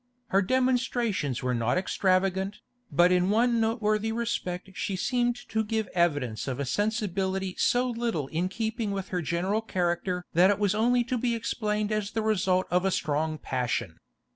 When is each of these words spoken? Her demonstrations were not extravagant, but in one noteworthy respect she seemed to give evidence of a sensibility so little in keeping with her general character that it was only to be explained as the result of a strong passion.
Her 0.29 0.41
demonstrations 0.41 1.43
were 1.43 1.53
not 1.53 1.77
extravagant, 1.77 2.61
but 2.91 3.11
in 3.11 3.29
one 3.29 3.59
noteworthy 3.59 4.11
respect 4.11 4.71
she 4.73 4.95
seemed 4.95 5.35
to 5.49 5.63
give 5.63 5.87
evidence 5.93 6.47
of 6.47 6.59
a 6.59 6.65
sensibility 6.65 7.53
so 7.59 7.87
little 7.87 8.25
in 8.29 8.49
keeping 8.49 8.89
with 8.89 9.09
her 9.09 9.21
general 9.21 9.61
character 9.61 10.25
that 10.33 10.49
it 10.49 10.57
was 10.57 10.73
only 10.73 11.03
to 11.03 11.19
be 11.19 11.35
explained 11.35 11.91
as 11.91 12.09
the 12.09 12.23
result 12.23 12.65
of 12.71 12.83
a 12.83 12.89
strong 12.89 13.37
passion. 13.37 13.99